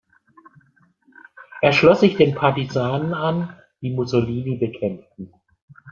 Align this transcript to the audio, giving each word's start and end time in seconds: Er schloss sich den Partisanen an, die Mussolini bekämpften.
Er 1.61 1.73
schloss 1.73 1.99
sich 1.99 2.15
den 2.15 2.33
Partisanen 2.33 3.13
an, 3.13 3.55
die 3.81 3.91
Mussolini 3.93 4.55
bekämpften. 4.57 5.31